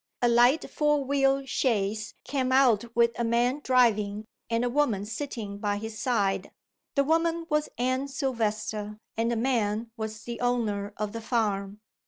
A 0.23 0.27
light 0.27 0.67
four 0.67 1.03
wheel 1.03 1.45
chaise 1.45 2.15
came 2.23 2.51
out 2.51 2.95
with 2.95 3.11
a 3.19 3.23
man 3.23 3.61
driving, 3.63 4.25
and 4.49 4.65
a 4.65 4.67
woman 4.67 5.05
sitting 5.05 5.59
by 5.59 5.77
his 5.77 5.99
side. 5.99 6.49
The 6.95 7.03
woman 7.03 7.45
was 7.51 7.69
Anne 7.77 8.07
Silvester, 8.07 8.97
and 9.15 9.29
the 9.31 9.35
man 9.35 9.91
was 9.97 10.23
the 10.23 10.39
owner 10.41 10.91
of 10.97 11.11
the 11.13 11.21
farm. 11.21 11.81